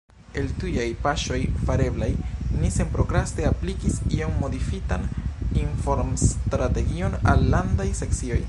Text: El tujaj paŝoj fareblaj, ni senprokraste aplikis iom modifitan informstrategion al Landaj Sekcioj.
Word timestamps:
El 0.41 0.47
tujaj 0.61 0.85
paŝoj 1.01 1.37
fareblaj, 1.67 2.07
ni 2.63 2.71
senprokraste 2.77 3.45
aplikis 3.51 3.99
iom 4.21 4.33
modifitan 4.45 5.05
informstrategion 5.65 7.21
al 7.33 7.51
Landaj 7.55 7.91
Sekcioj. 8.03 8.39